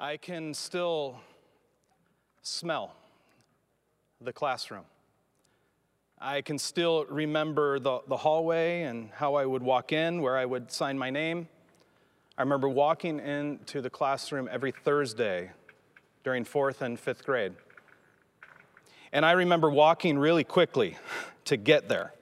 [0.00, 1.18] I can still
[2.42, 2.94] smell
[4.20, 4.84] the classroom.
[6.20, 10.44] I can still remember the, the hallway and how I would walk in, where I
[10.44, 11.48] would sign my name.
[12.36, 15.50] I remember walking into the classroom every Thursday
[16.22, 17.54] during fourth and fifth grade.
[19.12, 20.96] And I remember walking really quickly
[21.46, 22.14] to get there.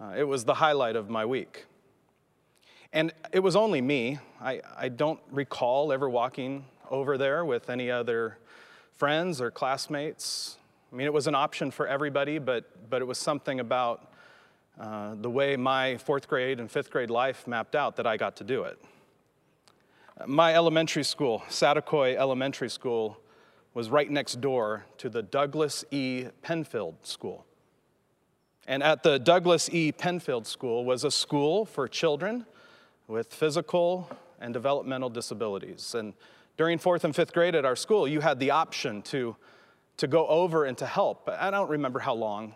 [0.00, 1.66] Uh, it was the highlight of my week.
[2.92, 4.18] And it was only me.
[4.40, 8.38] I, I don't recall ever walking over there with any other
[8.92, 10.56] friends or classmates.
[10.92, 14.12] I mean, it was an option for everybody, but, but it was something about
[14.80, 18.36] uh, the way my fourth grade and fifth grade life mapped out that I got
[18.36, 18.78] to do it.
[20.26, 23.18] My elementary school, Saticoy Elementary School,
[23.74, 26.26] was right next door to the Douglas E.
[26.40, 27.44] Penfield School.
[28.66, 29.92] And at the Douglas E.
[29.92, 32.46] Penfield School was a school for children
[33.08, 34.10] with physical
[34.40, 35.94] and developmental disabilities.
[35.94, 36.14] And
[36.56, 39.36] during fourth and fifth grade at our school, you had the option to,
[39.98, 41.28] to go over and to help.
[41.28, 42.54] I don't remember how long,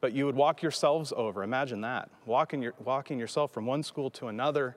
[0.00, 1.42] but you would walk yourselves over.
[1.42, 4.76] Imagine that, walking, your, walking yourself from one school to another.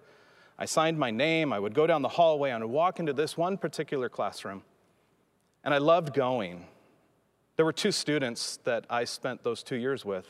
[0.58, 3.13] I signed my name, I would go down the hallway, and I would walk into
[3.13, 4.63] this one particular classroom.
[5.63, 6.66] And I loved going.
[7.56, 10.28] There were two students that I spent those two years with.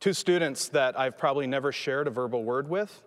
[0.00, 3.02] Two students that I've probably never shared a verbal word with,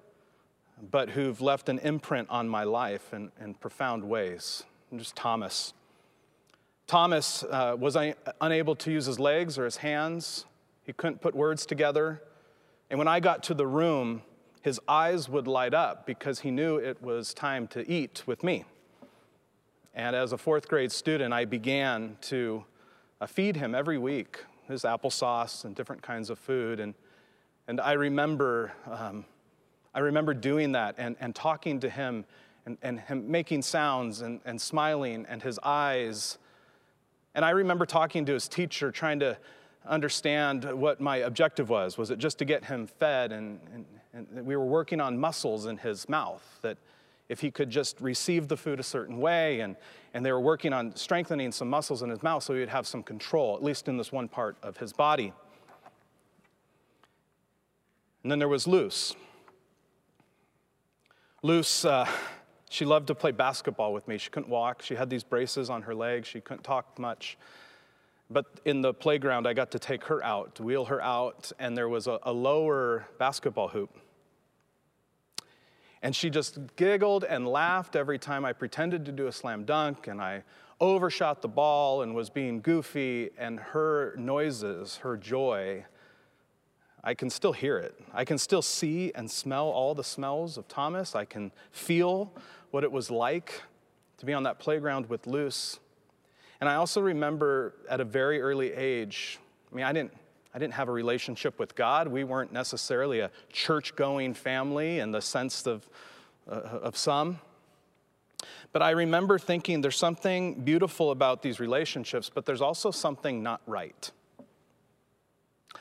[0.90, 4.64] but who've left an imprint on my life in, in profound ways.
[4.90, 5.74] And just Thomas.
[6.88, 10.46] Thomas uh, was un- unable to use his legs or his hands,
[10.84, 12.22] he couldn't put words together.
[12.90, 14.24] And when I got to the room,
[14.62, 18.66] his eyes would light up because he knew it was time to eat with me.
[19.94, 22.66] And as a fourth grade student, I began to
[23.20, 26.80] uh, feed him every week his applesauce and different kinds of food.
[26.80, 26.96] And,
[27.68, 29.26] and I remember, um,
[29.94, 32.26] I remember doing that and, and talking to him
[32.66, 36.38] and, and him making sounds and, and smiling and his eyes.
[37.36, 39.38] And I remember talking to his teacher, trying to
[39.86, 41.98] understand what my objective was.
[41.98, 43.32] Was it just to get him fed?
[43.32, 46.78] And, and, and we were working on muscles in his mouth that
[47.30, 49.62] if he could just receive the food a certain way.
[49.62, 49.76] And,
[50.14, 52.86] and they were working on strengthening some muscles in his mouth so he would have
[52.86, 55.34] some control, at least in this one part of his body.
[58.24, 59.16] And then there was Luce.
[61.44, 62.08] Luce, uh,
[62.70, 64.20] she loved to play basketball with me.
[64.20, 64.84] She couldn't walk.
[64.84, 66.28] She had these braces on her legs.
[66.28, 67.36] She couldn't talk much.
[68.30, 71.90] But in the playground, I got to take her out, wheel her out, and there
[71.90, 73.90] was a, a lower basketball hoop.
[76.04, 80.08] And she just giggled and laughed every time I pretended to do a slam dunk
[80.08, 80.44] and I
[80.80, 83.32] overshot the ball and was being goofy.
[83.38, 85.86] And her noises, her joy,
[87.04, 88.00] I can still hear it.
[88.14, 91.16] I can still see and smell all the smells of Thomas.
[91.16, 92.32] I can feel
[92.70, 93.62] what it was like
[94.18, 95.80] to be on that playground with Luce.
[96.60, 99.40] And I also remember at a very early age,
[99.72, 100.14] I mean, I didn't
[100.54, 102.08] I didn't have a relationship with God.
[102.10, 105.88] We weren't necessarily a church going family in the sense of,
[106.50, 107.40] uh, of some.
[108.74, 113.62] But I remember thinking there's something beautiful about these relationships, but there's also something not
[113.66, 114.12] right.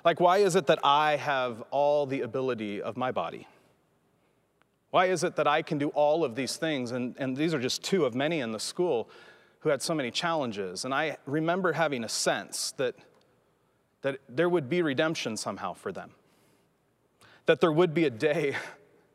[0.04, 3.46] Like, why is it that I have all the ability of my body?
[4.90, 6.92] Why is it that I can do all of these things?
[6.92, 9.08] And, and these are just two of many in the school
[9.60, 10.84] who had so many challenges.
[10.84, 12.96] And I remember having a sense that
[14.02, 16.10] that there would be redemption somehow for them.
[17.46, 18.56] That there would be a day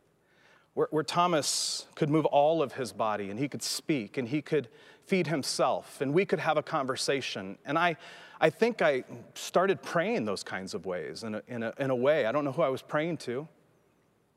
[0.73, 4.41] where, where, Thomas could move all of his body and he could speak and he
[4.41, 4.67] could
[5.05, 7.57] feed himself and we could have a conversation.
[7.65, 7.97] And I,
[8.39, 9.03] I think I
[9.33, 12.25] started praying those kinds of ways in a, in, a, in a way.
[12.25, 13.47] I don't know who I was praying to,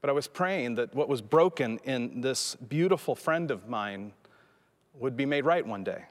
[0.00, 4.12] but I was praying that what was broken in this beautiful friend of mine
[4.94, 6.04] would be made right one day.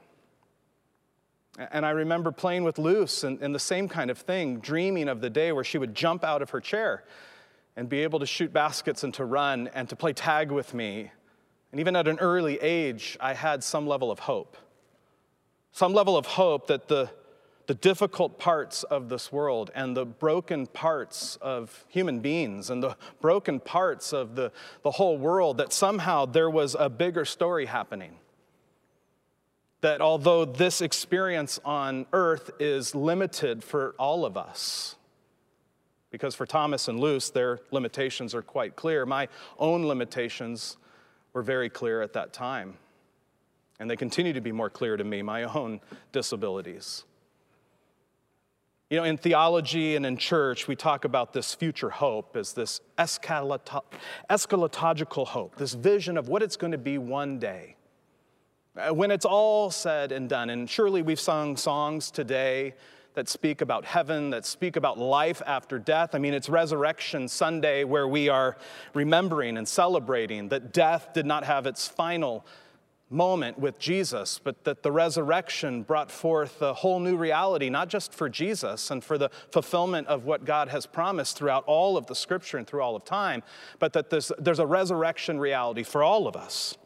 [1.58, 5.20] And I remember playing with Luce and, and, the same kind of thing, dreaming of
[5.20, 7.04] the day where she would jump out of her chair
[7.74, 11.10] and be able to shoot baskets and to run and to play tag with me.
[11.72, 14.56] And even at an early age, I had some level of hope.
[15.72, 17.10] Some level of hope that the,
[17.68, 22.96] the difficult parts of this world and the broken parts of human beings and the
[23.20, 24.50] broken parts of the,
[24.82, 28.16] the whole world, that somehow there was a bigger story happening
[29.82, 34.96] that although this experience on earth is limited for all of us,
[36.10, 39.04] because for Thomas and Luce, their limitations are quite clear.
[39.04, 39.28] My
[39.58, 40.78] own limitations
[41.34, 42.78] were very clear at that time.
[43.78, 45.80] And they continue to be more clear to me, my own
[46.12, 47.04] disabilities.
[48.90, 52.80] You know, in theology and in church, we talk about this future hope as this
[52.96, 57.76] eschatological hope, this vision of what it's going to be one day
[58.76, 62.74] Uh, when it's all said and done, and surely we've sung songs today
[63.14, 66.14] that speak about heaven, that speak about life after death.
[66.14, 68.56] I mean, it's Resurrection Sunday where we are
[68.94, 72.46] remembering and celebrating that death did not have its final
[73.10, 78.12] moment with Jesus, but that the resurrection brought forth a whole new reality, not just
[78.12, 82.14] for Jesus and for the fulfillment of what God has promised throughout all of the
[82.14, 83.42] scripture and through all of time,
[83.78, 86.76] but that there's, there's a resurrection reality for all of us.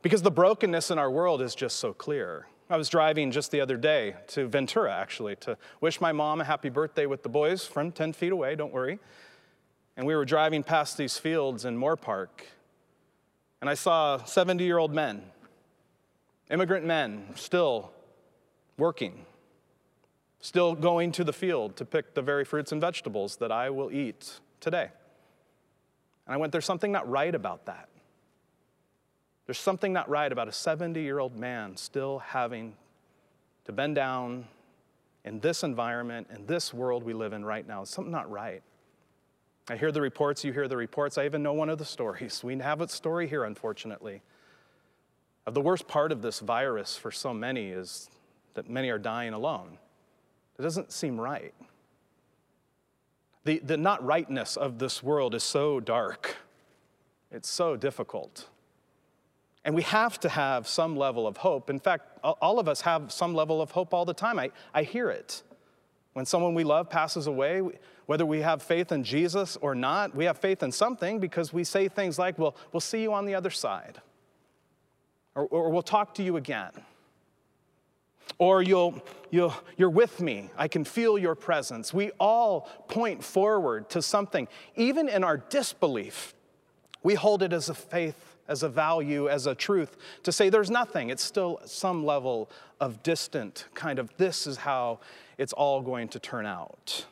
[0.00, 2.46] Because the brokenness in our world is just so clear.
[2.68, 6.44] I was driving just the other day to Ventura, actually, to wish my mom a
[6.44, 8.98] happy birthday with the boys from 10 feet away, don't worry.
[9.96, 12.28] And we were driving past these fields in Moorpark,
[13.64, 15.22] and I saw 70 year old men,
[16.50, 17.92] immigrant men, still
[18.76, 19.24] working,
[20.38, 23.90] still going to the field to pick the very fruits and vegetables that I will
[23.90, 24.90] eat today.
[26.26, 27.88] And I went, There's something not right about that.
[29.46, 32.74] There's something not right about a 70 year old man still having
[33.64, 34.46] to bend down
[35.24, 37.82] in this environment, in this world we live in right now.
[37.84, 38.62] Something not right.
[39.68, 41.16] I hear the reports, you hear the reports.
[41.16, 42.42] I even know one of the stories.
[42.44, 44.22] We have a story here, unfortunately.
[45.46, 48.10] Of the worst part of this virus for so many is
[48.54, 49.78] that many are dying alone.
[50.58, 51.54] It doesn't seem right.
[53.44, 56.36] The, the not rightness of this world is so dark,
[57.30, 58.48] it's so difficult.
[59.66, 61.70] And we have to have some level of hope.
[61.70, 64.38] In fact, all of us have some level of hope all the time.
[64.38, 65.42] I, I hear it.
[66.14, 67.60] When someone we love passes away,
[68.06, 71.64] whether we have faith in Jesus or not, we have faith in something because we
[71.64, 74.00] say things like, well, we'll see you on the other side.
[75.34, 76.70] Or, or we'll talk to you again.
[78.38, 80.50] Or you'll, you'll, you're with me.
[80.56, 81.92] I can feel your presence.
[81.92, 84.48] We all point forward to something.
[84.76, 86.34] Even in our disbelief,
[87.02, 90.70] we hold it as a faith as a value, as a truth, to say there's
[90.70, 91.10] nothing.
[91.10, 92.50] It's still some level
[92.80, 95.00] of distant kind of this is how
[95.38, 97.06] it's all going to turn out.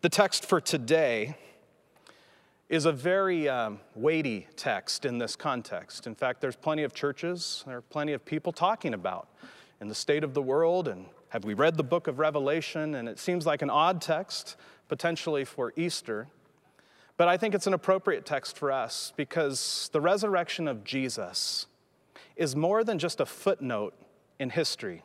[0.00, 1.36] The text for today
[2.68, 6.06] is a very um, weighty text in this context.
[6.06, 9.28] In fact, there's plenty of churches, there are plenty of people talking about
[9.80, 12.94] in the state of the world and have we read the book of Revelation?
[12.94, 14.56] And it seems like an odd text,
[14.88, 16.26] potentially for Easter.
[17.18, 21.66] But I think it's an appropriate text for us because the resurrection of Jesus
[22.36, 23.92] is more than just a footnote
[24.38, 25.02] in history.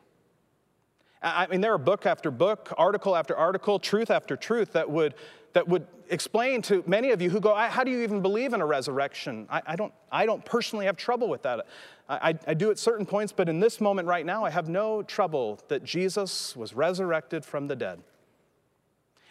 [1.23, 5.15] I mean, there are book after book, article after article, truth after truth that would,
[5.53, 8.61] that would explain to many of you who go, How do you even believe in
[8.61, 9.47] a resurrection?
[9.49, 11.65] I, I don't, I don't personally have trouble with that.
[12.07, 15.01] I, I do at certain points, but in this moment right now, I have no
[15.01, 18.03] trouble that Jesus was resurrected from the dead.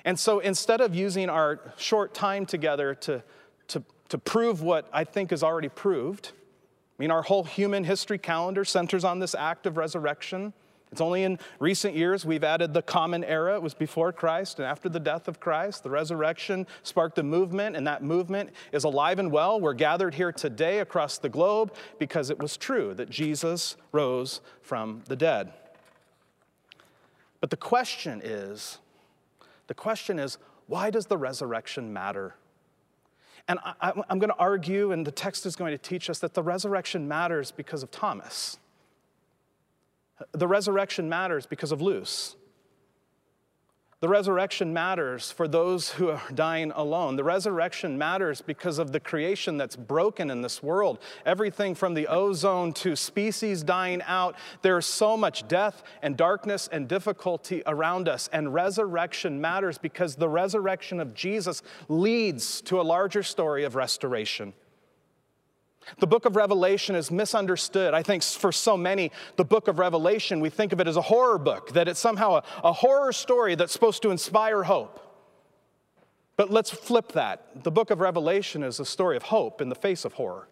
[0.04, 3.22] And so instead of using our short time together to,
[3.69, 6.32] to, to prove what I think is already proved,
[6.99, 10.52] I mean, our whole human history calendar centers on this act of resurrection.
[10.90, 13.54] It's only in recent years we've added the common era.
[13.54, 15.84] It was before Christ and after the death of Christ.
[15.84, 19.58] The resurrection sparked a movement, and that movement is alive and well.
[19.58, 25.02] We're gathered here today across the globe because it was true that Jesus rose from
[25.06, 25.54] the dead.
[27.40, 28.78] But the question is
[29.73, 30.37] the question is,
[30.67, 32.35] why does the resurrection matter?
[33.49, 36.35] And I, am going to argue, and the text is going to teach us that
[36.35, 38.59] the resurrection matters because of Thomas.
[40.33, 42.37] The resurrection matters because of Luce.
[44.02, 47.14] The resurrection matters for those who are dying alone.
[47.14, 50.99] The resurrection matters because of the creation that's broken in this world.
[51.25, 56.88] Everything from the ozone to species dying out, there's so much death and darkness and
[56.88, 58.28] difficulty around us.
[58.32, 64.52] And resurrection matters because the resurrection of Jesus leads to a larger story of restoration.
[65.99, 67.95] The book of Revelation is misunderstood.
[67.95, 71.03] I think for so many, the book of Revelation, we think of it as a
[71.03, 75.01] horror book, that it's somehow a, a, horror story that's supposed to inspire hope.
[76.37, 77.65] But let's flip that.
[77.65, 80.49] The book of Revelation is a story of hope in the face of horror.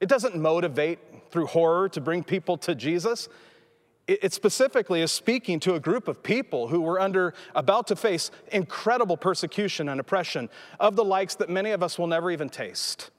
[0.00, 0.98] It doesn't motivate
[1.30, 3.28] through horror to bring people to Jesus.
[4.08, 8.32] It, specifically is speaking to a group of people who were under, about to face
[8.50, 10.48] incredible persecution and oppression
[10.80, 13.10] of the likes that many of us will never even taste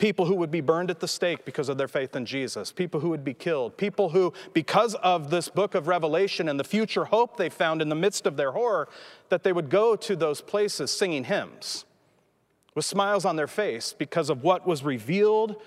[0.00, 2.98] people who would be burned at the stake because of their faith in Jesus, people
[2.98, 7.04] who would be killed, people who, because of this book of Revelation and the future
[7.04, 8.88] hope they found in the midst of their horror,
[9.28, 11.84] that they would go to those places singing hymns
[12.74, 15.60] with smiles on their face because of what was revealed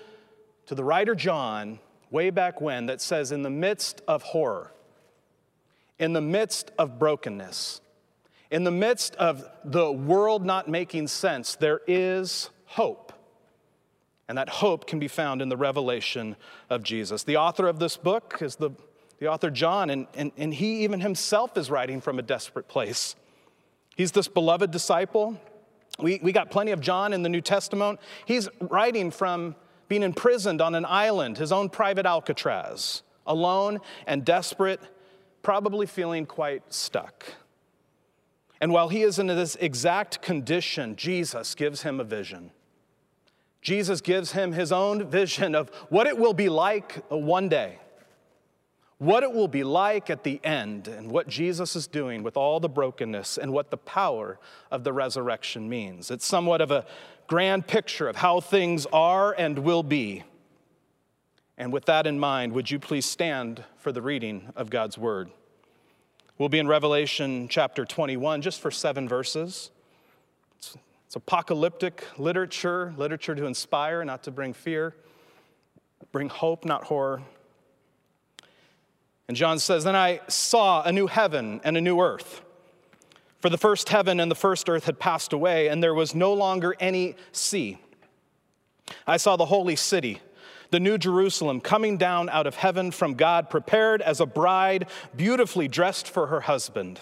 [0.66, 1.78] to the writer John
[2.10, 4.72] way back when that says, in the midst of horror,
[5.98, 7.80] in the midst of brokenness,
[8.50, 13.03] in the midst of the world not making sense, there is hope.
[14.28, 16.36] And that hope can be found in the revelation
[16.70, 17.24] of Jesus.
[17.24, 18.70] The author of this book is the,
[19.18, 23.16] the author John, and, and, and he even himself is writing from a desperate place.
[23.96, 25.38] He's this beloved disciple.
[25.98, 28.00] We, we got plenty of John in the New Testament.
[28.24, 29.54] He's writing from
[29.88, 34.80] being imprisoned on an island, his own private Alcatraz, alone and desperate,
[35.42, 37.26] probably feeling quite stuck.
[38.60, 42.50] And while he is in this exact condition, Jesus gives him a vision.
[43.64, 47.78] Jesus gives him his own vision of what it will be like one day,
[48.98, 52.60] what it will be like at the end, and what Jesus is doing with all
[52.60, 54.38] the brokenness and what the power
[54.70, 56.10] of the resurrection means.
[56.10, 56.84] It's somewhat of a
[57.26, 60.24] grand picture of how things are and will be.
[61.56, 65.30] And with that in mind, would you please stand for the reading of God's word?
[66.36, 69.70] We'll be in Revelation chapter 21 just for seven verses.
[71.14, 74.96] It's, apocalyptic literature, literature to inspire, not to bring fear,
[76.10, 77.22] bring hope, not horror.
[79.28, 82.42] And John says, Then I saw a new heaven and a new earth.
[83.38, 86.32] For the first heaven and the first earth had passed away, and there was no
[86.32, 87.78] longer any sea.
[89.06, 90.20] I saw the holy city
[90.72, 95.68] the New Jerusalem, coming down out of heaven from God, prepared as a bride, beautifully
[95.68, 96.98] dressed for her husband.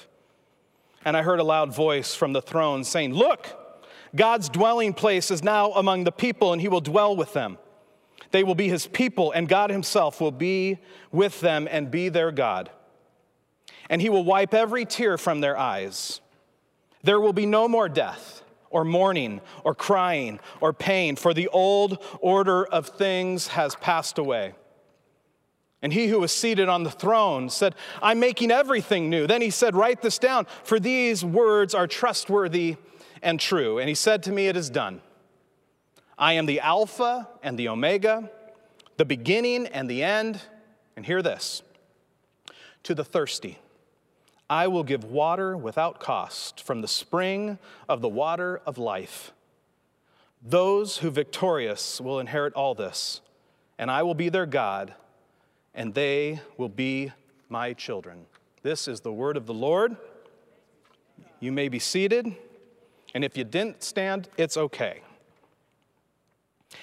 [1.02, 3.61] And I heard a loud voice from the throne saying, Look,
[4.14, 7.58] God's dwelling place is now among the people, and he will dwell with them.
[8.30, 10.78] They will be his people, and God himself will be
[11.10, 12.70] with them and be their God.
[13.88, 16.20] And he will wipe every tear from their eyes.
[17.02, 22.02] There will be no more death or mourning or crying or pain, for the old
[22.20, 24.54] order of things has passed away.
[25.82, 29.26] And he who was seated on the throne said, I'm making everything new.
[29.26, 32.76] Then he said, Write this down, for these words are trustworthy
[33.22, 33.78] and true.
[33.78, 35.00] And he said to me, It is done.
[36.18, 38.30] I am the Alpha and the Omega,
[38.96, 40.40] the beginning and the end.
[40.96, 41.62] And hear this
[42.82, 43.58] to the thirsty.
[44.50, 49.32] I will give water without cost from the spring of the water of life.
[50.42, 53.20] Those who victorious will inherit all this,
[53.78, 54.92] and I will be their God,
[55.74, 57.12] and they will be
[57.48, 58.26] my children.
[58.62, 59.96] This is the word of the Lord.
[61.40, 62.36] You may be seated,
[63.14, 65.02] and if you didn't stand, it's okay.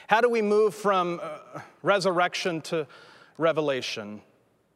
[0.07, 2.87] How do we move from uh, resurrection to
[3.37, 4.21] revelation?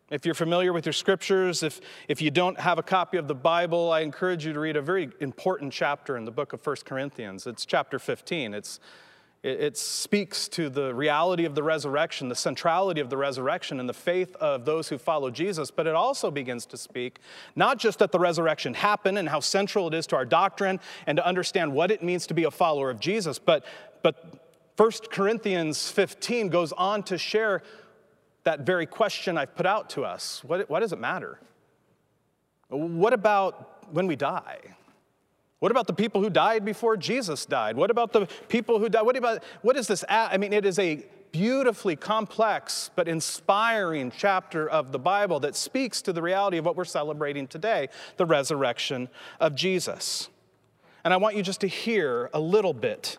[0.09, 3.35] If you're familiar with your scriptures, if, if you don't have a copy of the
[3.35, 6.77] Bible, I encourage you to read a very important chapter in the book of 1
[6.85, 7.47] Corinthians.
[7.47, 8.53] It's chapter 15.
[8.53, 8.79] It's,
[9.43, 13.87] it, it speaks to the reality of the resurrection, the centrality of the resurrection, and
[13.87, 15.69] the faith of those who follow Jesus.
[15.69, 17.19] But it also begins to speak
[17.55, 21.17] not just that the resurrection happened and how central it is to our doctrine and
[21.17, 23.65] to understand what it means to be a follower of Jesus, but,
[24.01, 24.39] but
[24.77, 27.61] 1 Corinthians 15 goes on to share
[28.43, 31.39] that very question I've put out to us what, what does it matter?
[32.69, 34.57] What about when we die?
[35.63, 37.77] What about the people who died before Jesus died?
[37.77, 39.03] What about the people who died?
[39.03, 40.03] What about, what is this?
[40.09, 46.01] I mean, it is a beautifully complex but inspiring chapter of the Bible that speaks
[46.01, 49.07] to the reality of what we're celebrating today the resurrection
[49.39, 50.27] of Jesus.
[51.05, 53.17] And I want you just to hear a little bit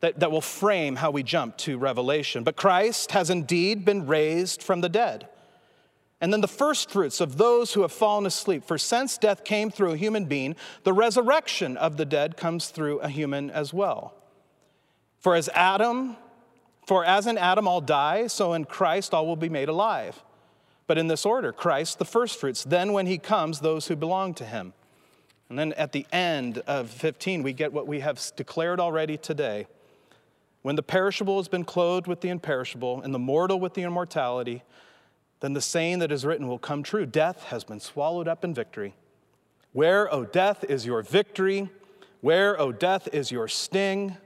[0.00, 2.44] that, that will frame how we jump to Revelation.
[2.44, 5.28] But Christ has indeed been raised from the dead.
[6.24, 8.64] And then the first fruits of those who have fallen asleep.
[8.64, 13.00] For since death came through a human being, the resurrection of the dead comes through
[13.00, 14.14] a human as well.
[15.18, 16.16] For as Adam,
[16.86, 20.22] for as in Adam all die, so in Christ all will be made alive.
[20.86, 24.46] But in this order, Christ the firstfruits, then when he comes, those who belong to
[24.46, 24.72] him.
[25.50, 29.66] And then at the end of 15, we get what we have declared already today
[30.62, 34.62] when the perishable has been clothed with the imperishable and the mortal with the immortality,
[35.44, 38.54] then the saying that is written will come true Death has been swallowed up in
[38.54, 38.94] victory.
[39.74, 41.68] Where, O death, is your victory?
[42.22, 44.16] Where, O death, is your sting?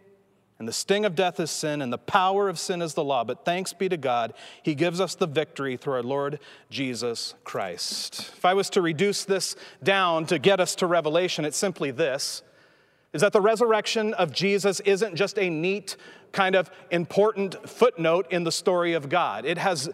[0.60, 3.24] And the sting of death is sin, and the power of sin is the law.
[3.24, 4.32] But thanks be to God,
[4.62, 6.38] He gives us the victory through our Lord
[6.70, 8.30] Jesus Christ.
[8.36, 12.42] If I was to reduce this down to get us to Revelation, it's simply this
[13.12, 15.96] is that the resurrection of Jesus isn't just a neat,
[16.32, 19.46] kind of important footnote in the story of God.
[19.46, 19.90] It has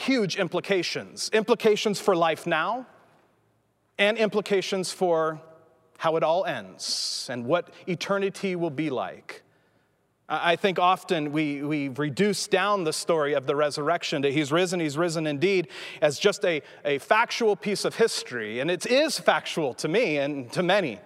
[0.00, 2.86] huge implications implications for life now,
[3.98, 5.40] and implications for
[5.98, 9.42] how it all ends and what eternity will be like.
[10.32, 14.78] I think often we, we reduce down the story of the resurrection to he's risen,
[14.78, 15.68] he's risen indeed,
[16.00, 18.60] as just a, a factual piece of history.
[18.60, 21.00] And it is factual to me and to many.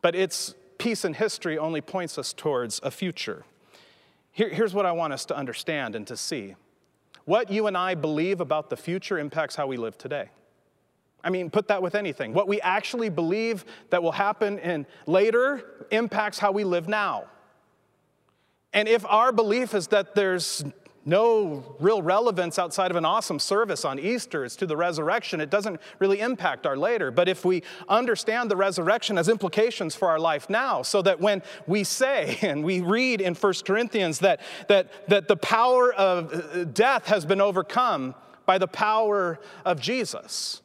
[0.00, 3.44] But its piece in history only points us towards a future.
[4.30, 6.54] Here, here's what I want us to understand and to see.
[7.26, 10.30] What you and I believe about the future impacts how we live today.
[11.22, 12.32] I mean, put that with anything.
[12.32, 17.24] What we actually believe that will happen in later impacts how we live now.
[18.72, 20.64] And if our belief is that there's
[21.06, 25.40] no real relevance outside of an awesome service on Easter It's to the resurrection.
[25.40, 27.12] It doesn't really impact our later.
[27.12, 31.42] But if we understand the resurrection has implications for our life now, so that when
[31.66, 36.64] we say, and we read in 1 Corinthians that, that, that the power of uh,
[36.64, 40.60] death has been overcome by the power of Jesus.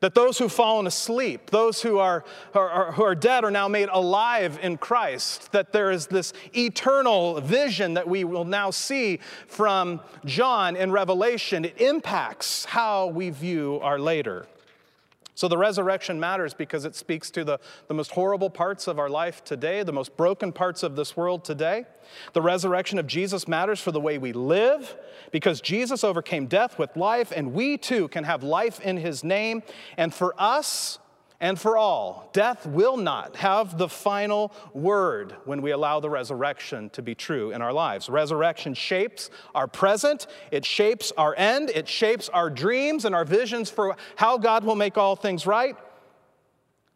[0.00, 2.24] That those who've fallen asleep, those who are,
[2.54, 5.50] are, who are dead, are now made alive in Christ.
[5.50, 11.64] That there is this eternal vision that we will now see from John in Revelation.
[11.64, 14.46] It impacts how we view our later.
[15.38, 19.08] So the resurrection matters because it speaks to the, the most horrible parts of our
[19.08, 21.84] life today, the most broken parts of this world today.
[22.32, 24.96] The resurrection of Jesus matters for the way we live
[25.30, 29.62] because Jesus overcame death with life, and we too can have life in his name.
[29.96, 30.98] And for us,
[31.40, 32.30] and for all.
[32.32, 37.52] Death will not have the final word when we allow the resurrection to be true
[37.52, 38.08] in our lives.
[38.08, 43.70] Resurrection shapes our present, it shapes our end, it shapes our dreams and our visions
[43.70, 45.76] for how God will make all things right.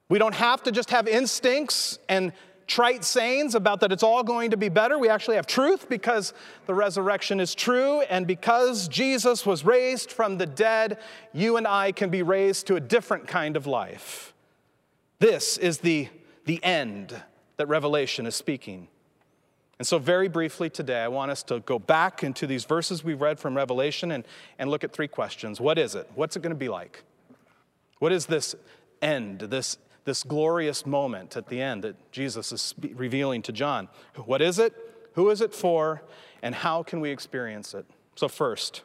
[0.08, 2.32] We don't have to just have instincts and
[2.66, 4.98] trite sayings about that it's all going to be better.
[4.98, 6.32] We actually have truth because
[6.66, 10.98] the resurrection is true, and because Jesus was raised from the dead,
[11.32, 14.31] you and I can be raised to a different kind of life.
[15.22, 16.08] This is the,
[16.46, 17.14] the end
[17.56, 18.88] that Revelation is speaking.
[19.78, 23.20] And so, very briefly today, I want us to go back into these verses we've
[23.20, 24.24] read from Revelation and,
[24.58, 25.60] and look at three questions.
[25.60, 26.10] What is it?
[26.16, 27.04] What's it going to be like?
[28.00, 28.56] What is this
[29.00, 33.88] end, this, this glorious moment at the end that Jesus is revealing to John?
[34.16, 34.74] What is it?
[35.12, 36.02] Who is it for?
[36.42, 37.86] And how can we experience it?
[38.16, 38.82] So, first,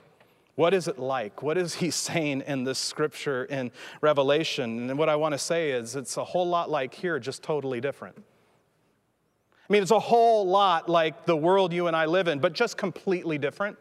[0.57, 1.43] what is it like?
[1.43, 4.89] What is he saying in this scripture in Revelation?
[4.89, 7.79] And what I want to say is it's a whole lot like here, just totally
[7.79, 8.17] different.
[8.17, 12.53] I mean, it's a whole lot like the world you and I live in, but
[12.53, 13.77] just completely different.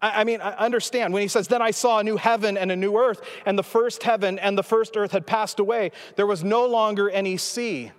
[0.00, 2.76] I, mean, I understand when he says, Then I saw a new heaven and a
[2.76, 5.90] new earth, and the first heaven and the first earth had passed away.
[6.14, 7.92] There was no longer any sea.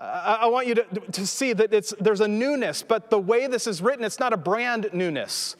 [0.00, 3.66] I want you to, to see that it's, there's a newness, but the way this
[3.66, 5.56] is written, it's not a brand newness.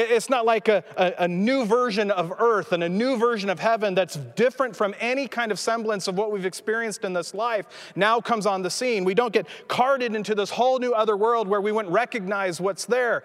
[0.00, 3.58] It's not like a, a, a, new version of earth and a new version of
[3.58, 7.66] heaven that's different from any kind of semblance of what we've experienced in this life
[7.96, 9.02] now comes on the scene.
[9.02, 12.84] We don't get carted into this whole new other world where we wouldn't recognize what's
[12.84, 13.24] there.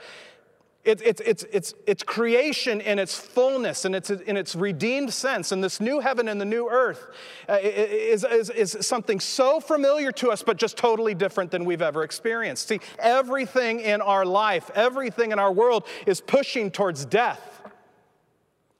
[0.85, 5.53] It's, it's, it's, it's, it's creation in its fullness and its, in its redeemed sense.
[5.53, 7.07] And this new heaven and the new earth
[7.47, 11.81] uh, is, is, is something so familiar to us, but just totally different than we've
[11.81, 12.67] ever experienced.
[12.67, 17.52] See, everything in our life, everything in our world is pushing towards death.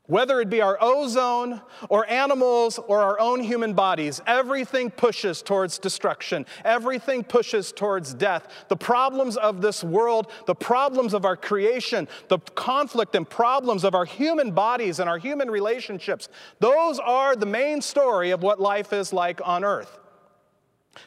[0.08, 5.80] Whether it be our ozone or animals or our own human bodies, everything pushes towards
[5.80, 6.46] destruction.
[6.66, 8.66] Everything pushes towards death.
[8.68, 13.96] The problems of this world, the problems of our creation, the conflict and problems of
[13.96, 16.28] our human bodies and our human relationships,
[16.60, 20.00] those are the main story of what life is like on earth.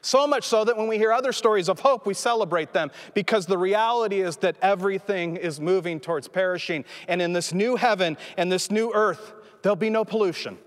[0.01, 3.47] So much so that when we hear other stories of hope, we celebrate them because
[3.47, 6.85] the reality is that everything is moving towards perishing.
[7.09, 10.59] And in this new heaven and this new earth, there'll be no pollution,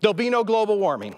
[0.00, 1.16] there'll be no global warming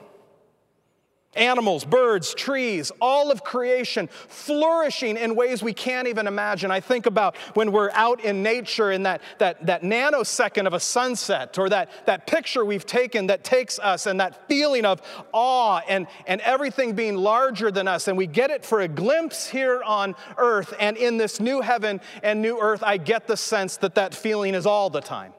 [1.35, 6.71] animals, birds, trees, all of creation flourishing in ways we can't even imagine.
[6.71, 10.81] I think about when we're out in nature in that, that, that nanosecond of a
[10.81, 15.81] sunset or that, that picture we've taken that takes us and that feeling of awe
[15.89, 18.09] and, and everything being larger than us.
[18.09, 20.75] And we get it for a glimpse here on earth.
[20.81, 24.55] And in this new heaven and new earth, I get the sense that that feeling
[24.55, 25.33] is all the time.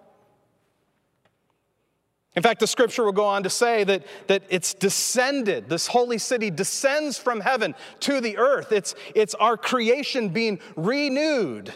[2.40, 6.18] In fact, the scripture will go on to say that, that it's descended, this holy
[6.18, 8.72] city descends from heaven to the earth.
[8.72, 11.74] It's, it's our creation being renewed,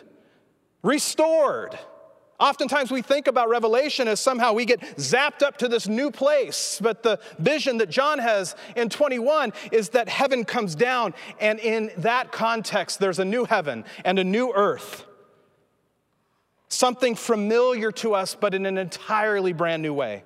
[0.82, 1.78] restored.
[2.40, 6.80] Oftentimes we think about Revelation as somehow we get zapped up to this new place,
[6.82, 11.92] but the vision that John has in 21 is that heaven comes down, and in
[11.98, 15.04] that context, there's a new heaven and a new earth.
[16.70, 20.24] Something familiar to us, but in an entirely brand new way.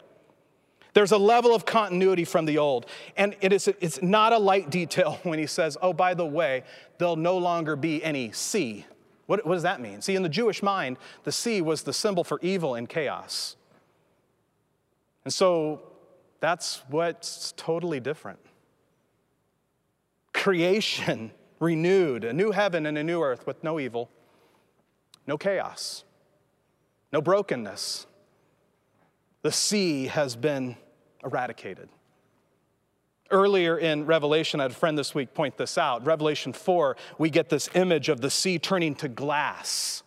[0.98, 2.88] There's a level of continuity from the old.
[3.16, 6.64] And it is, it's not a light detail when he says, oh, by the way,
[6.98, 8.84] there'll no longer be any sea.
[9.28, 10.02] What, what does that mean?
[10.02, 13.58] See, in the Jewish mind, the sea was the symbol for evil and chaos.
[15.24, 15.84] And so
[16.40, 18.40] that's what's totally different.
[20.34, 21.30] Creation
[21.60, 24.10] renewed, a new heaven and a new earth with no evil,
[25.28, 26.06] no chaos,
[27.14, 28.08] no brokenness.
[29.44, 30.76] The sea has been
[31.24, 31.90] eradicated.
[33.30, 36.06] Earlier in Revelation, I had a friend this week point this out.
[36.06, 40.04] Revelation 4, we get this image of the sea turning to glass.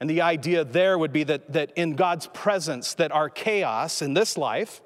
[0.00, 4.14] And the idea there would be that, that in God's presence, that our chaos in
[4.14, 4.80] this life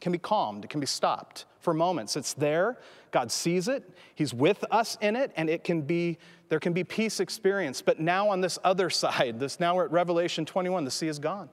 [0.00, 2.16] can be calmed, it can be stopped for moments.
[2.16, 2.78] It's there,
[3.10, 6.18] God sees it, He's with us in it, and it can be,
[6.50, 7.86] there can be peace experienced.
[7.86, 11.18] But now on this other side, this now we're at Revelation 21, the sea is
[11.18, 11.48] gone.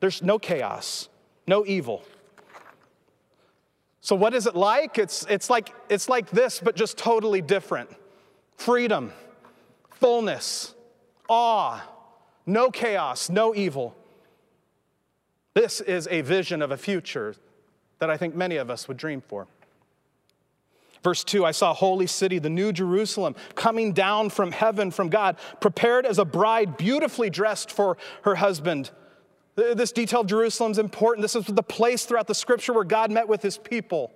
[0.00, 1.08] There's no chaos,
[1.46, 2.02] no evil.
[4.00, 4.98] So, what is it like?
[4.98, 5.72] It's, it's like?
[5.88, 7.90] it's like this, but just totally different
[8.56, 9.12] freedom,
[9.90, 10.74] fullness,
[11.28, 11.82] awe,
[12.46, 13.96] no chaos, no evil.
[15.54, 17.34] This is a vision of a future
[17.98, 19.46] that I think many of us would dream for.
[21.02, 25.36] Verse 2 I saw holy city, the new Jerusalem, coming down from heaven from God,
[25.60, 28.90] prepared as a bride, beautifully dressed for her husband.
[29.54, 31.22] This detail of Jerusalem is important.
[31.22, 34.10] This is the place throughout the scripture where God met with his people.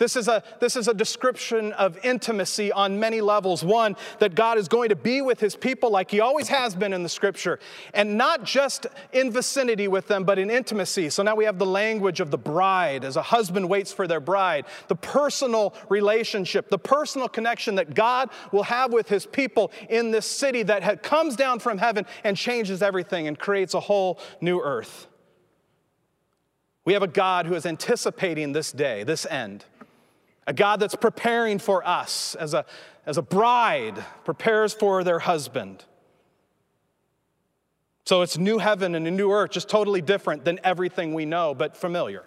[0.00, 3.62] This is, a, this is a description of intimacy on many levels.
[3.62, 6.94] One, that God is going to be with his people like he always has been
[6.94, 7.60] in the scripture,
[7.92, 11.10] and not just in vicinity with them, but in intimacy.
[11.10, 14.20] So now we have the language of the bride as a husband waits for their
[14.20, 20.12] bride, the personal relationship, the personal connection that God will have with his people in
[20.12, 24.62] this city that comes down from heaven and changes everything and creates a whole new
[24.62, 25.08] earth.
[26.86, 29.66] We have a God who is anticipating this day, this end
[30.46, 32.64] a God that's preparing for us as a,
[33.06, 35.84] as a bride prepares for their husband.
[38.04, 41.54] So it's new heaven and a new earth, just totally different than everything we know,
[41.54, 42.24] but familiar.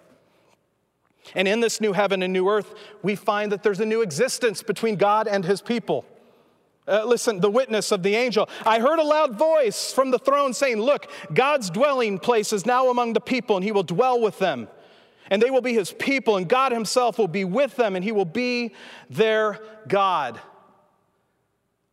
[1.34, 4.62] And in this new heaven and new earth, we find that there's a new existence
[4.62, 6.04] between God and his people.
[6.86, 8.48] Uh, listen, the witness of the angel.
[8.64, 12.90] I heard a loud voice from the throne saying, Look, God's dwelling place is now
[12.90, 14.68] among the people, and he will dwell with them
[15.30, 18.12] and they will be his people, and God himself will be with them, and he
[18.12, 18.74] will be
[19.10, 19.58] their
[19.88, 20.40] God.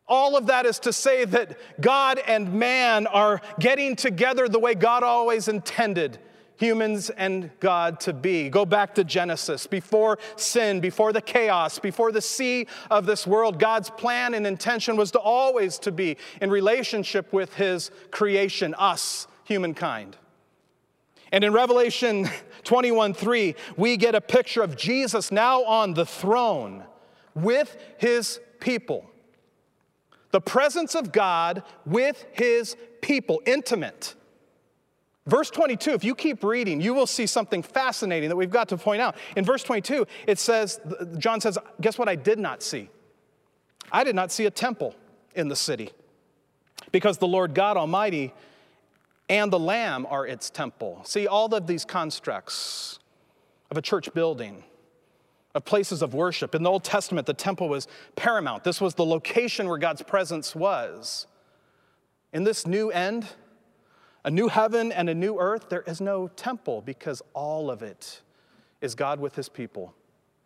[0.06, 4.74] All of that is to say that God and man are getting together the way
[4.74, 6.18] God always intended
[6.56, 8.48] humans and God to be.
[8.48, 9.66] Go back to Genesis.
[9.66, 14.96] Before sin, before the chaos, before the sea of this world, God's plan and intention
[14.96, 20.16] was to always to be in relationship with his creation, us, humankind.
[21.32, 22.28] And in Revelation
[22.64, 26.84] 21 3, we get a picture of Jesus now on the throne
[27.34, 29.10] with his people.
[30.30, 34.14] The presence of God with his people, intimate.
[35.26, 38.76] Verse 22, if you keep reading, you will see something fascinating that we've got to
[38.76, 39.16] point out.
[39.36, 40.80] In verse 22, it says,
[41.18, 42.88] John says, Guess what I did not see?
[43.90, 44.94] I did not see a temple
[45.34, 45.90] in the city
[46.90, 48.32] because the Lord God Almighty
[49.32, 51.00] and the Lamb are its temple.
[51.04, 52.98] See, all of these constructs
[53.70, 54.62] of a church building,
[55.54, 56.54] of places of worship.
[56.54, 58.62] In the Old Testament, the temple was paramount.
[58.62, 61.26] This was the location where God's presence was.
[62.34, 63.26] In this new end,
[64.22, 68.20] a new heaven and a new earth, there is no temple because all of it
[68.82, 69.94] is God with his people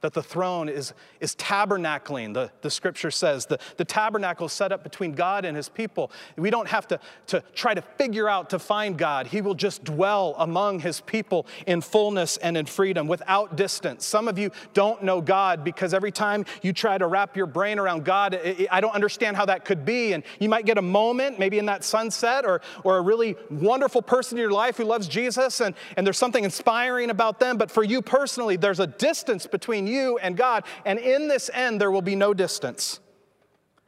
[0.03, 3.47] that the throne is, is tabernacling, the, the scripture says.
[3.47, 6.13] The, the tabernacle set up between God and his people.
[6.37, 9.27] We don't have to, to try to figure out to find God.
[9.27, 14.05] He will just dwell among his people in fullness and in freedom without distance.
[14.05, 17.79] Some of you don't know God because every time you try to wrap your brain
[17.79, 20.13] around God, it, it, I don't understand how that could be.
[20.13, 24.03] And you might get a moment, maybe in that sunset, or, or a really wonderful
[24.03, 27.57] person in your life who loves Jesus, and, and there's something inspiring about them.
[27.57, 30.65] But for you personally, there's a distance between you and God.
[30.85, 33.01] And in this end, there will be no distance,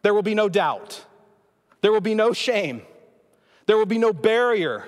[0.03, 1.05] there will be no doubt,
[1.81, 2.83] there will be no shame,
[3.67, 4.87] there will be no barrier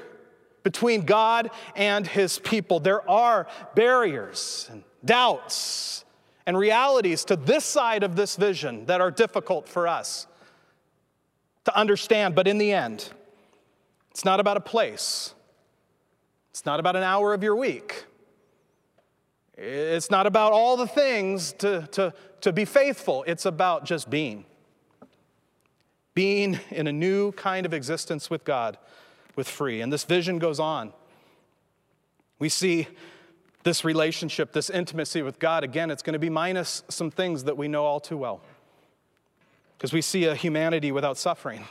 [0.62, 2.80] between God and his people.
[2.80, 6.04] There are barriers and doubts
[6.46, 10.26] and realities to this side of this vision that are difficult for us
[11.64, 13.10] to understand, but in the end,
[14.10, 15.34] it's not about a place.
[16.50, 18.04] It's not about an hour of your week.
[19.62, 24.46] It's not about all the things to, to, to be faithful, it's about just being.
[26.14, 28.78] Being in a new kind of existence with God,
[29.36, 29.82] with free.
[29.82, 30.94] And this vision goes on.
[32.38, 32.88] We see
[33.62, 35.62] this relationship, this intimacy with God.
[35.62, 38.40] Again, it's going to be minus some things that we know all too well.
[39.76, 41.66] Because we see a humanity without suffering,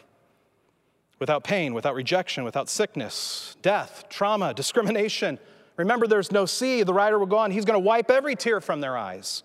[1.18, 5.40] without pain, without rejection, without sickness, death, trauma, discrimination
[5.80, 6.84] Remember, there's no sea.
[6.84, 9.44] The rider will go on, he's going to wipe every tear from their eyes.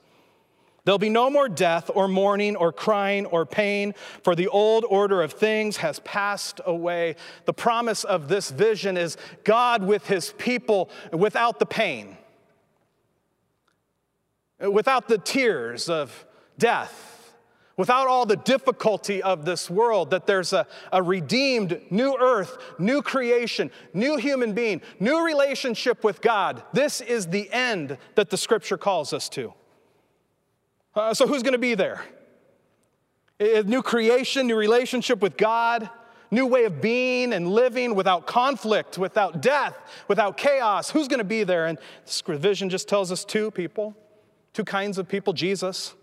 [0.84, 3.94] There'll be no more death or mourning or crying or pain,
[4.24, 7.14] for the old order of things has passed away.
[7.44, 12.16] The promise of this vision is God with his people without the pain,
[14.58, 16.26] without the tears of
[16.58, 17.13] death
[17.76, 23.02] without all the difficulty of this world, that there's a, a redeemed new earth, new
[23.02, 26.62] creation, new human being, new relationship with God.
[26.72, 29.52] This is the end that the scripture calls us to.
[30.94, 32.04] Uh, so, who's going to be there?
[33.40, 35.90] New creation, new relationship with God,
[36.30, 40.90] new way of being and living without conflict, without death, without chaos.
[40.90, 41.66] Who's going to be there?
[41.66, 43.96] And this vision just tells us two people,
[44.52, 45.94] two kinds of people Jesus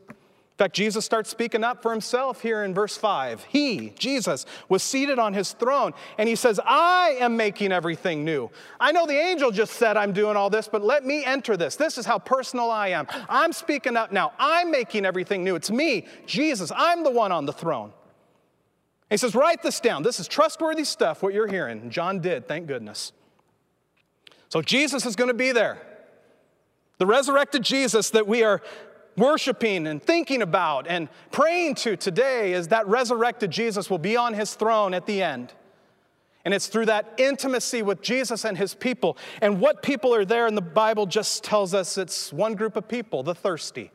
[0.62, 3.46] fact, Jesus starts speaking up for himself here in verse 5.
[3.46, 8.52] He, Jesus, was seated on his throne, and he says, I am making everything new.
[8.80, 11.78] I know the angel just said I'm doing all this, but let me enter this.
[11.78, 13.08] This is how personal I am.
[13.28, 14.34] I'm speaking up now.
[14.38, 15.56] I'm making everything new.
[15.56, 16.72] It's me, Jesus.
[16.76, 17.92] I'm the one on the throne.
[19.10, 20.04] He says, Write this down.
[20.04, 21.82] This is trustworthy stuff, what you're hearing.
[21.82, 23.14] And John did, thank goodness.
[24.50, 25.82] So Jesus is going to be there.
[27.00, 28.62] The resurrected Jesus that we are
[29.18, 34.34] worshiping and thinking about and praying to today is that resurrected Jesus will be on
[34.34, 35.54] his throne at the end.
[36.44, 39.18] And it's through that intimacy with Jesus and his people.
[39.42, 42.88] And what people are there in the Bible just tells us it's one group of
[42.88, 43.92] people, the thirsty.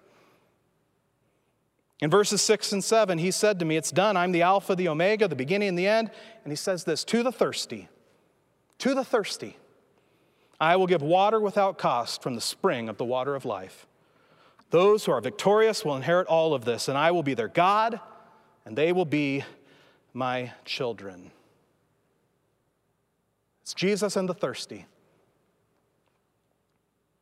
[2.00, 4.16] In verses 6 and 7, he said to me, It's done.
[4.16, 6.10] I'm the Alpha, the Omega, the beginning and the end.
[6.44, 7.88] And he says this to the thirsty,
[8.78, 9.56] to the thirsty,
[10.60, 13.86] I will give water without cost from the spring of the water of life.
[14.70, 18.00] Those who are victorious will inherit all of this, and I will be their God,
[18.64, 19.44] and they will be
[20.12, 21.30] my children.
[23.62, 24.86] It's Jesus and the thirsty.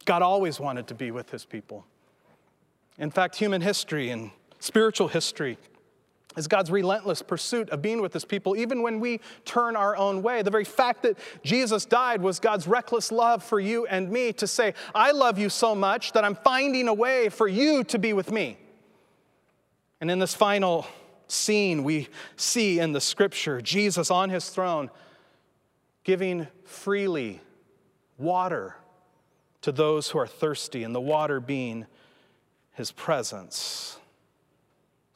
[0.04, 1.86] God always wanted to be with his people.
[2.98, 4.30] In fact, human history and
[4.60, 5.58] spiritual history
[6.36, 10.22] is God's relentless pursuit of being with his people, even when we turn our own
[10.22, 10.42] way.
[10.42, 14.46] The very fact that Jesus died was God's reckless love for you and me to
[14.46, 18.12] say, I love you so much that I'm finding a way for you to be
[18.12, 18.58] with me.
[20.00, 20.86] And in this final
[21.28, 24.90] scene, we see in the scripture Jesus on his throne
[26.02, 27.40] giving freely
[28.18, 28.76] water
[29.62, 31.86] to those who are thirsty, and the water being
[32.74, 33.98] his presence.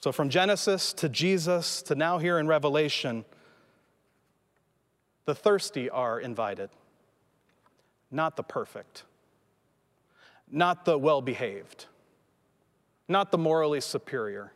[0.01, 3.25] So, from Genesis to Jesus to now here in Revelation,
[5.25, 6.71] the thirsty are invited,
[8.11, 9.03] not the perfect,
[10.51, 11.87] not the well behaved,
[13.09, 14.53] not the morally superior,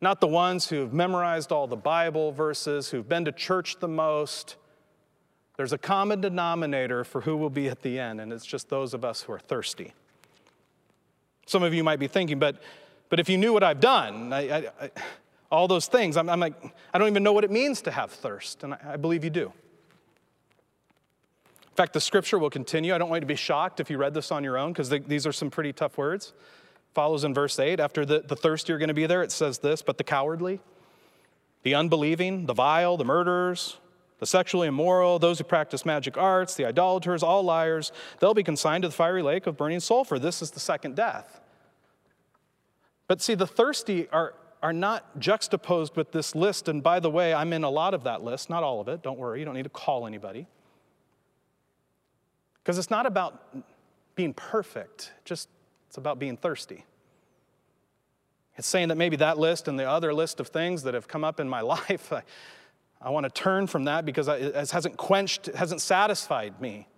[0.00, 4.56] not the ones who've memorized all the Bible verses, who've been to church the most.
[5.56, 8.92] There's a common denominator for who will be at the end, and it's just those
[8.92, 9.94] of us who are thirsty.
[11.46, 12.60] Some of you might be thinking, but
[13.08, 14.90] but if you knew what I've done, I, I, I,
[15.50, 16.54] all those things, I'm, I'm, like,
[16.92, 19.52] I don't even know what it means to have thirst, and I, believe you do.
[21.44, 22.94] In fact, the scripture will continue.
[22.94, 24.88] I don't want you to be shocked if you read this on your own, because
[24.88, 26.32] these are some pretty tough words.
[26.94, 27.78] Follows in verse 8.
[27.78, 30.60] After the, the thirsty are going to be there, it says this But the cowardly,
[31.62, 33.76] the unbelieving, the vile, the murderers,
[34.18, 38.82] the sexually immoral, those who practice magic arts, the idolaters, all liars, they'll be consigned
[38.82, 40.18] to the fiery lake of burning sulfur.
[40.18, 41.40] This is the second death.
[43.08, 46.68] But see, the thirsty are, are not juxtaposed with this list.
[46.68, 49.02] And by the way, I'm in a lot of that list, not all of it.
[49.02, 50.46] Don't worry, you don't need to call anybody.
[52.62, 53.56] Because it's not about
[54.16, 55.48] being perfect, just
[55.88, 56.84] it's about being thirsty.
[58.56, 61.22] It's saying that maybe that list and the other list of things that have come
[61.22, 62.22] up in my life, I,
[63.00, 66.88] I want to turn from that because it hasn't quenched, it hasn't satisfied me.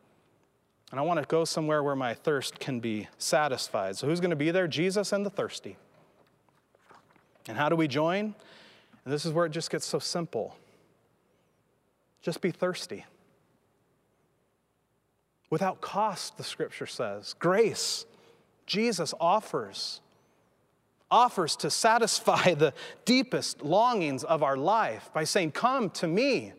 [0.90, 3.96] And I want to go somewhere where my thirst can be satisfied.
[3.98, 4.66] So, who's going to be there?
[4.66, 5.76] Jesus and the thirsty.
[7.48, 8.34] And how do we join?
[9.04, 10.54] And this is where it just gets so simple.
[12.22, 13.06] Just be thirsty.
[15.50, 17.34] Without cost, the scripture says.
[17.38, 18.04] Grace,
[18.66, 20.00] Jesus offers,
[21.10, 22.74] offers to satisfy the
[23.06, 26.52] deepest longings of our life by saying, Come to me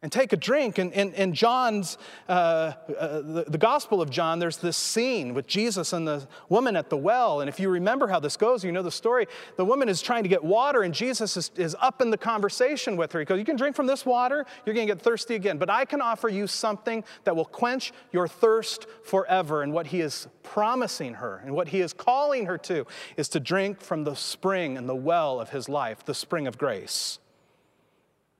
[0.00, 0.78] and take a drink.
[0.78, 5.92] And in, John's, uh, uh, the, the, Gospel of John, there's this scene with Jesus
[5.92, 7.40] and the woman at the well.
[7.40, 9.26] And if you remember how this goes, you know the story.
[9.56, 12.96] The woman is trying to get water, and Jesus is, is up in the conversation
[12.96, 13.18] with her.
[13.18, 15.58] He goes, You can drink from this water, you're going to get thirsty again.
[15.58, 19.64] But I can offer you something that will quench your thirst forever.
[19.64, 23.40] And what he is promising her and what he is calling her to is to
[23.40, 27.18] drink from the spring and the well of his life, the spring of grace.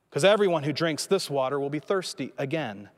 [0.09, 2.89] Because everyone who drinks this water will be thirsty again.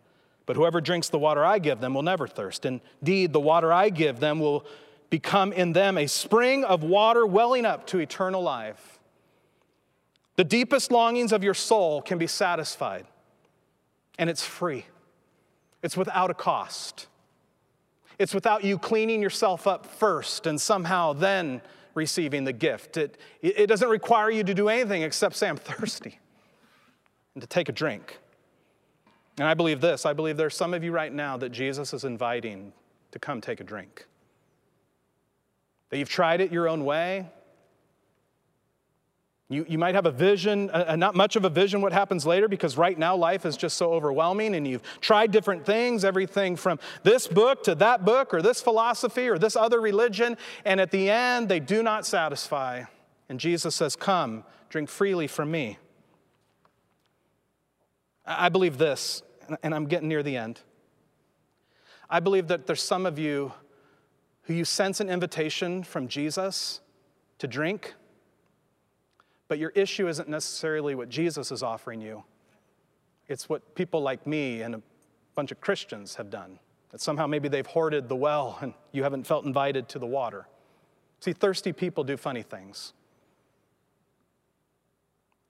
[0.46, 2.64] But whoever drinks the water I give them will never thirst.
[2.64, 4.64] Indeed, the water I give them will
[5.11, 8.99] become in them a spring of water welling up to eternal life.
[10.37, 13.07] The deepest longings of your soul can be satisfied,
[14.18, 14.87] and it's free.
[15.83, 17.09] It's without a cost.
[18.18, 21.62] It's without you cleaning yourself up first and somehow then
[21.94, 22.96] receiving the gift.
[22.96, 26.18] It, it doesn't require you to do anything except say, I'm thirsty,
[27.35, 28.19] and to take a drink.
[29.38, 32.05] And I believe this I believe there's some of you right now that Jesus is
[32.05, 32.73] inviting
[33.12, 34.07] to come take a drink.
[35.90, 37.27] That you've tried it your own way,
[39.51, 42.47] you, you might have a vision, uh, not much of a vision what happens later
[42.47, 46.79] because right now life is just so overwhelming and you've tried different things, everything from
[47.03, 51.11] this book to that book or this philosophy or this other religion, and at the
[51.11, 52.85] end they do not satisfy.
[53.29, 55.79] And Jesus says, Come, drink freely from me.
[58.38, 59.23] I believe this,
[59.62, 60.61] and I'm getting near the end.
[62.09, 63.53] I believe that there's some of you
[64.43, 66.81] who you sense an invitation from Jesus
[67.38, 67.95] to drink
[69.51, 72.23] but your issue isn't necessarily what Jesus is offering you,
[73.27, 74.83] it's what people like me and a
[75.35, 76.61] bunch of Christians have done.
[76.93, 80.47] That somehow maybe they've hoarded the well and you haven't felt invited to the water.
[81.19, 82.93] See, thirsty people do funny things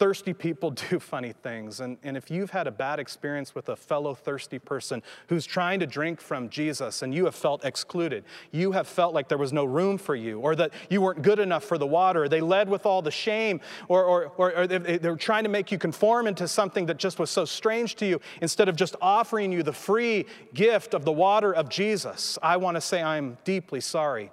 [0.00, 1.78] thirsty people do funny things.
[1.78, 5.78] And, and if you've had a bad experience with a fellow thirsty person who's trying
[5.80, 9.52] to drink from Jesus and you have felt excluded, you have felt like there was
[9.52, 12.68] no room for you, or that you weren't good enough for the water, they led
[12.68, 15.76] with all the shame, or, or, or, or they, they were trying to make you
[15.78, 19.62] conform into something that just was so strange to you instead of just offering you
[19.62, 24.32] the free gift of the water of Jesus, I want to say I'm deeply sorry.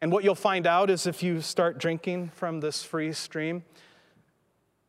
[0.00, 3.64] And what you'll find out is if you start drinking from this free stream,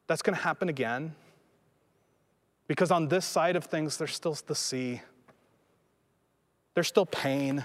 [0.10, 1.14] that's going to happen again.
[2.68, 5.02] Because on this side of things, there's still the sea,
[6.74, 7.64] there's still pain,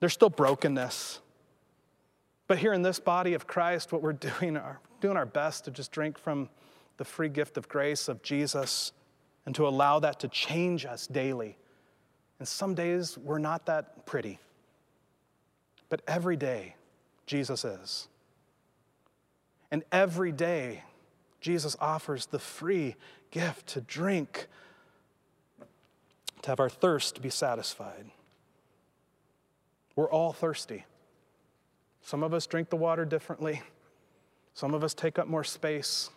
[0.00, 1.20] there's still brokenness.
[2.46, 5.70] But here in this body of Christ, what we're doing are doing our best to
[5.70, 6.48] just drink from
[6.96, 8.92] the free gift of grace of Jesus
[9.44, 11.58] and to allow that to change us daily.
[12.38, 14.38] And some days we're not that pretty,
[15.90, 16.76] but every day
[17.26, 18.08] Jesus is.
[19.70, 20.82] And every day,
[21.40, 22.96] Jesus offers the free
[23.30, 24.48] gift to drink,
[26.42, 28.10] to have our thirst be satisfied.
[29.96, 30.84] We're all thirsty.
[32.02, 33.62] Some of us drink the water differently,
[34.54, 36.10] some of us take up more space.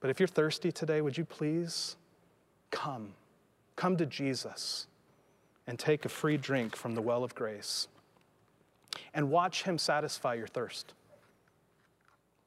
[0.00, 1.96] But if you're thirsty today, would you please
[2.70, 3.14] come?
[3.74, 4.86] Come to Jesus
[5.66, 7.88] and take a free drink from the well of grace
[9.14, 10.92] and watch him satisfy your thirst.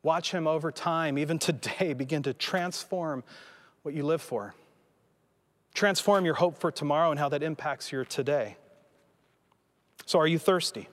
[0.07, 3.25] Watch Him over time, even today, begin to transform
[3.81, 4.55] what you live for.
[5.73, 8.55] Transform your hope for tomorrow and how that impacts your today.
[10.05, 10.87] So, are you thirsty?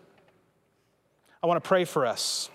[1.44, 2.50] I want to pray for us.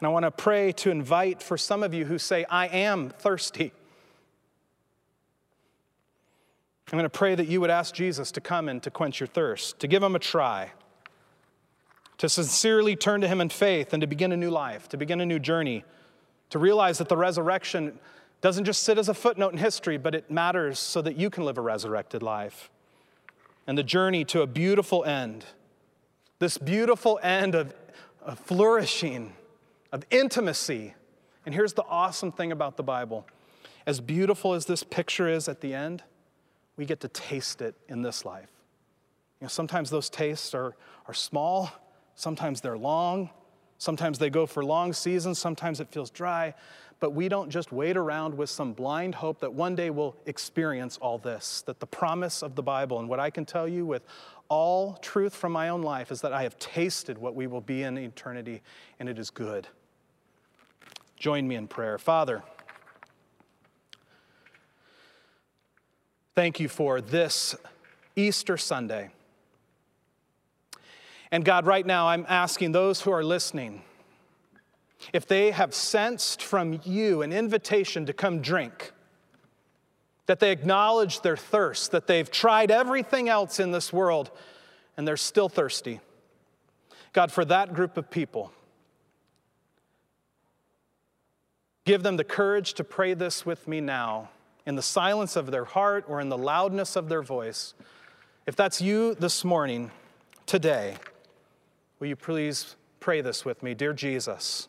[0.00, 3.10] And I want to pray to invite for some of you who say, I am
[3.10, 3.70] thirsty.
[6.90, 9.26] I'm going to pray that you would ask Jesus to come and to quench your
[9.26, 10.70] thirst, to give him a try
[12.24, 15.20] to sincerely turn to Him in faith and to begin a new life, to begin
[15.20, 15.84] a new journey,
[16.48, 17.98] to realize that the resurrection
[18.40, 21.44] doesn't just sit as a footnote in history, but it matters so that you can
[21.44, 22.70] live a resurrected life.
[23.66, 25.44] And the journey to a beautiful end,
[26.38, 27.74] this beautiful end of,
[28.22, 29.34] of flourishing,
[29.92, 30.94] of intimacy.
[31.44, 33.26] And here's the awesome thing about the Bible
[33.86, 36.02] as beautiful as this picture is at the end,
[36.78, 38.48] we get to taste it in this life.
[39.42, 40.74] You know, sometimes those tastes are,
[41.06, 41.70] are small,
[42.14, 43.30] Sometimes they're long,
[43.78, 46.54] sometimes they go for long seasons, sometimes it feels dry.
[47.00, 50.96] But we don't just wait around with some blind hope that one day we'll experience
[50.98, 51.62] all this.
[51.66, 54.04] That the promise of the Bible, and what I can tell you with
[54.48, 57.82] all truth from my own life, is that I have tasted what we will be
[57.82, 58.62] in eternity,
[59.00, 59.66] and it is good.
[61.16, 61.98] Join me in prayer.
[61.98, 62.42] Father,
[66.34, 67.54] thank you for this
[68.16, 69.10] Easter Sunday.
[71.34, 73.82] And God, right now, I'm asking those who are listening
[75.12, 78.92] if they have sensed from you an invitation to come drink,
[80.26, 84.30] that they acknowledge their thirst, that they've tried everything else in this world
[84.96, 85.98] and they're still thirsty.
[87.12, 88.52] God, for that group of people,
[91.84, 94.28] give them the courage to pray this with me now
[94.66, 97.74] in the silence of their heart or in the loudness of their voice.
[98.46, 99.90] If that's you this morning,
[100.46, 100.96] today,
[101.98, 103.74] Will you please pray this with me?
[103.74, 104.68] Dear Jesus,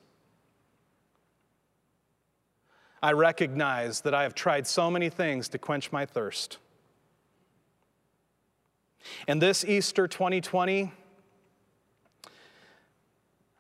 [3.02, 6.58] I recognize that I have tried so many things to quench my thirst.
[9.28, 10.92] And this Easter 2020,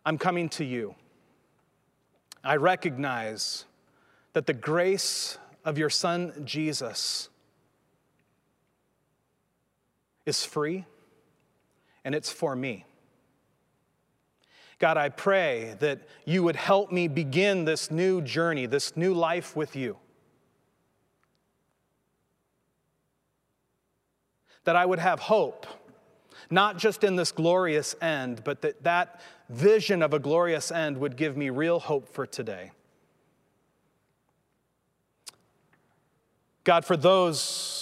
[0.05, 0.95] I'm coming to you.
[2.43, 3.66] I recognize
[4.34, 7.30] that the grace of your Son Jesus
[10.26, 10.86] is free
[12.03, 12.86] and it's for me.
[14.86, 19.55] God, I pray that you would help me begin this new journey, this new life
[19.55, 19.97] with you.
[24.65, 25.65] That I would have hope,
[26.51, 31.17] not just in this glorious end, but that that vision of a glorious end would
[31.17, 32.69] give me real hope for today.
[36.63, 37.74] God, for those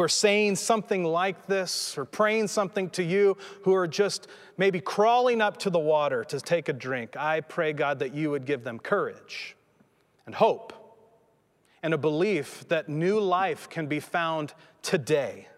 [0.00, 4.80] who are saying something like this or praying something to you, who are just maybe
[4.80, 8.46] crawling up to the water to take a drink, I pray, God, that you would
[8.46, 9.56] give them courage
[10.24, 10.72] and hope
[11.82, 15.48] and a belief that new life can be found today.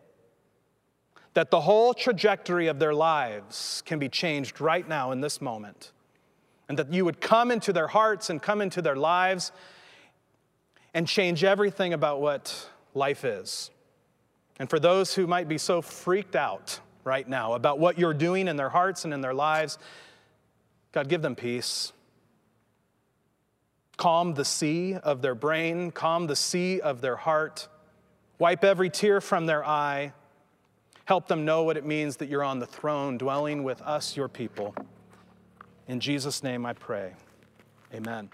[1.35, 5.93] That the whole trajectory of their lives can be changed right now in this moment.
[6.69, 9.53] And that you would come into their hearts and come into their lives
[10.93, 13.71] and change everything about what life is.
[14.59, 18.49] And for those who might be so freaked out right now about what you're doing
[18.49, 19.79] in their hearts and in their lives,
[20.93, 21.93] God, give them peace.
[23.97, 27.69] Calm the sea of their brain, calm the sea of their heart,
[28.39, 30.13] wipe every tear from their eye.
[31.05, 34.29] Help them know what it means that you're on the throne, dwelling with us, your
[34.29, 34.75] people.
[35.89, 37.13] In Jesus' name I pray.
[37.93, 38.31] Amen.